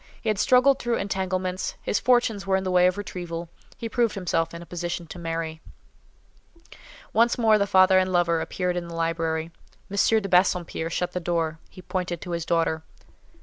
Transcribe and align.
He 0.19 0.29
had 0.29 0.39
struggled 0.39 0.79
through 0.79 0.95
entanglements; 0.95 1.75
his 1.79 1.99
fortunes 1.99 2.47
were 2.47 2.55
in 2.55 2.63
the 2.63 2.71
way 2.71 2.87
of 2.87 2.97
retrieval; 2.97 3.49
he 3.77 3.87
proved 3.87 4.15
himself 4.15 4.51
in 4.51 4.59
a 4.63 4.65
position 4.65 5.05
to 5.05 5.19
marry. 5.19 5.61
Once 7.13 7.37
more 7.37 7.59
the 7.59 7.67
father 7.67 7.99
and 7.99 8.11
lover 8.11 8.41
appeared 8.41 8.75
in 8.75 8.87
the 8.87 8.95
library. 8.95 9.51
M. 9.91 10.21
de 10.21 10.27
Bassompierre 10.27 10.89
shut 10.89 11.11
the 11.11 11.19
door; 11.19 11.59
he 11.69 11.83
pointed 11.83 12.19
to 12.21 12.31
his 12.31 12.45
daughter. 12.47 12.81